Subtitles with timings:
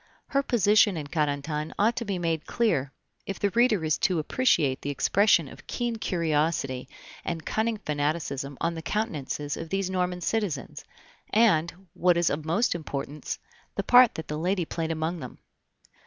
[0.29, 2.91] Her position in Carentan ought to be made clear,
[3.27, 6.89] if the reader is to appreciate the expression of keen curiosity
[7.23, 10.83] and cunning fanaticism on the countenances of these Norman citizens,
[11.29, 13.37] and, what is of most importance,
[13.75, 15.37] the part that the lady played among them.